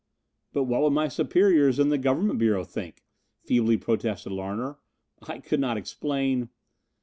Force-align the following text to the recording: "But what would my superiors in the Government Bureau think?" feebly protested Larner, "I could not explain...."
"But 0.51 0.63
what 0.63 0.81
would 0.81 0.93
my 0.93 1.07
superiors 1.07 1.77
in 1.77 1.89
the 1.89 1.97
Government 1.99 2.39
Bureau 2.39 2.63
think?" 2.63 3.03
feebly 3.45 3.77
protested 3.77 4.31
Larner, 4.31 4.77
"I 5.21 5.37
could 5.37 5.59
not 5.59 5.77
explain...." 5.77 6.49